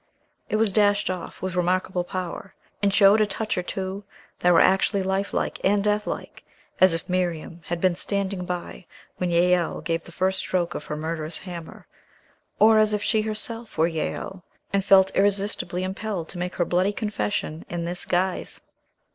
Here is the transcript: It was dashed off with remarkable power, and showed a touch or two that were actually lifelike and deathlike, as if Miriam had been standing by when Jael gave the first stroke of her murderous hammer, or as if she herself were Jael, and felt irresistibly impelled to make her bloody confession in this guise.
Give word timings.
It 0.49 0.55
was 0.55 0.71
dashed 0.71 1.11
off 1.11 1.43
with 1.43 1.55
remarkable 1.55 2.03
power, 2.03 2.55
and 2.81 2.91
showed 2.91 3.21
a 3.21 3.27
touch 3.27 3.55
or 3.55 3.61
two 3.61 4.03
that 4.39 4.51
were 4.51 4.59
actually 4.59 5.03
lifelike 5.03 5.59
and 5.63 5.83
deathlike, 5.83 6.41
as 6.79 6.91
if 6.95 7.07
Miriam 7.07 7.61
had 7.67 7.79
been 7.79 7.95
standing 7.95 8.43
by 8.43 8.87
when 9.17 9.29
Jael 9.29 9.79
gave 9.79 10.03
the 10.03 10.11
first 10.11 10.39
stroke 10.39 10.73
of 10.73 10.85
her 10.85 10.97
murderous 10.97 11.37
hammer, 11.37 11.85
or 12.57 12.79
as 12.79 12.93
if 12.93 13.03
she 13.03 13.21
herself 13.21 13.77
were 13.77 13.85
Jael, 13.87 14.43
and 14.73 14.83
felt 14.83 15.15
irresistibly 15.15 15.83
impelled 15.83 16.29
to 16.29 16.39
make 16.39 16.55
her 16.55 16.65
bloody 16.65 16.93
confession 16.93 17.63
in 17.69 17.85
this 17.85 18.03
guise. 18.03 18.59